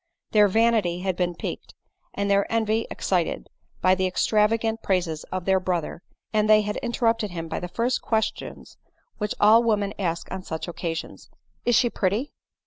Their 0.31 0.47
vanity 0.47 1.01
had 1.01 1.15
been 1.15 1.35
piqued, 1.35 1.75
and 2.15 2.27
their 2.27 2.51
envy 2.51 2.87
excited, 2.89 3.49
by 3.81 3.93
the 3.93 4.07
extravagant 4.07 4.81
praises 4.81 5.25
of 5.25 5.45
their 5.45 5.59
brother; 5.59 6.01
and 6.33 6.49
jhey 6.49 6.63
had 6.63 6.77
interrupted 6.77 7.29
him 7.29 7.47
by 7.47 7.59
the 7.59 7.67
first 7.67 8.01
questions 8.01 8.77
which 9.19 9.35
all 9.39 9.61
women 9.61 9.93
ask 9.99 10.31
on 10.31 10.41
such 10.41 10.67
occasions 10.67 11.29
—"Is 11.67 11.79
die 11.79 11.89
pretty?" 11.89 12.33